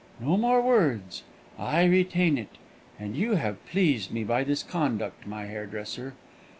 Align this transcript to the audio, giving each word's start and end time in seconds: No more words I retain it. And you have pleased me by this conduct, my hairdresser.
No 0.19 0.35
more 0.35 0.63
words 0.63 1.21
I 1.59 1.83
retain 1.83 2.39
it. 2.39 2.57
And 2.97 3.15
you 3.15 3.35
have 3.35 3.63
pleased 3.67 4.11
me 4.11 4.23
by 4.23 4.43
this 4.43 4.63
conduct, 4.63 5.27
my 5.27 5.45
hairdresser. 5.45 6.15